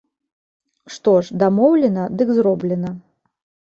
Што 0.95 1.13
ж, 1.27 1.39
дамоўлена, 1.45 2.09
дык 2.19 2.29
зроблена. 2.43 2.99